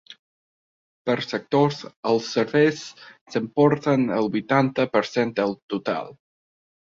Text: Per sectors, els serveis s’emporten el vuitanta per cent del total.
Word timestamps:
Per 1.09 1.15
sectors, 1.25 1.81
els 2.11 2.29
serveis 2.37 2.81
s’emporten 3.35 4.09
el 4.17 4.31
vuitanta 4.37 4.87
per 4.97 5.05
cent 5.11 5.35
del 5.43 5.55
total. 5.77 6.11